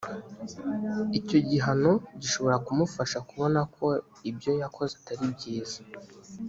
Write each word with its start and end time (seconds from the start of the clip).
icyo 1.19 1.37
gihano 1.49 1.91
gishobora 2.21 2.57
kumufasha 2.65 3.17
kubona 3.29 3.59
ko 3.75 3.87
ibyo 4.29 4.51
yakoze 4.61 4.93
atari 4.99 5.25
byiza 5.35 5.79